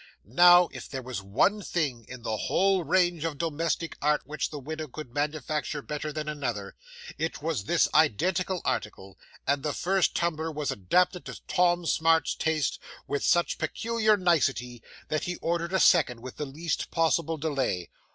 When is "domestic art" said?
3.37-4.23